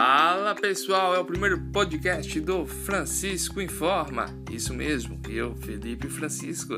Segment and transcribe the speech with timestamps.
[0.00, 4.26] Fala pessoal, é o primeiro podcast do Francisco Informa.
[4.48, 6.74] Isso mesmo, eu, Felipe Francisco.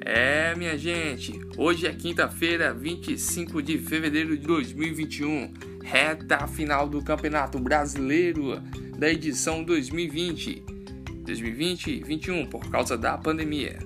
[0.00, 5.52] É, minha gente, hoje é quinta-feira, 25 de fevereiro de 2021,
[5.84, 8.58] reta final do Campeonato Brasileiro
[8.96, 10.64] da edição 2020.
[11.26, 13.78] 2020-21 por causa da pandemia.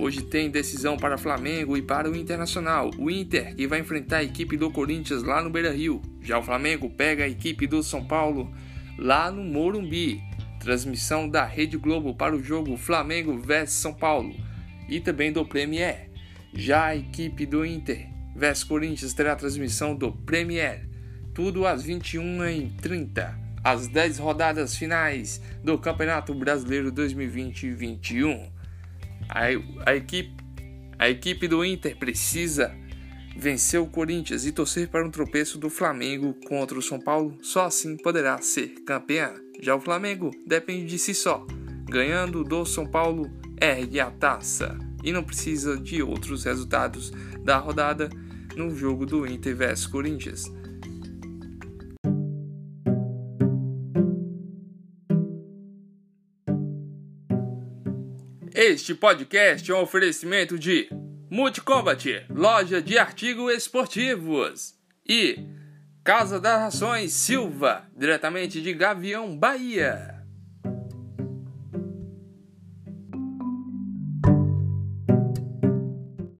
[0.00, 2.92] Hoje tem decisão para Flamengo e para o Internacional.
[2.96, 6.00] O Inter que vai enfrentar a equipe do Corinthians lá no Beira-Rio.
[6.22, 8.48] Já o Flamengo pega a equipe do São Paulo
[8.96, 10.22] lá no Morumbi.
[10.60, 14.36] Transmissão da Rede Globo para o jogo Flamengo vs São Paulo
[14.88, 16.08] e também do Premier.
[16.54, 20.88] Já a equipe do Inter vs Corinthians terá transmissão do Premier.
[21.34, 23.34] Tudo às 21h30.
[23.64, 28.57] As 10 rodadas finais do Campeonato Brasileiro 2020-21.
[29.28, 30.34] A, a, equipe,
[30.98, 32.74] a equipe do Inter precisa
[33.36, 37.66] vencer o Corinthians e torcer para um tropeço do Flamengo contra o São Paulo, só
[37.66, 39.32] assim poderá ser campeã.
[39.60, 41.46] Já o Flamengo depende de si só.
[41.88, 43.30] Ganhando do São Paulo,
[43.60, 47.12] ergue a taça e não precisa de outros resultados
[47.44, 48.08] da rodada
[48.56, 50.52] no jogo do Inter vs Corinthians.
[58.60, 60.88] Este podcast é um oferecimento de
[61.30, 64.74] Multicombat, loja de artigos esportivos,
[65.08, 65.38] e
[66.02, 70.17] Casa das Rações Silva, diretamente de Gavião, Bahia.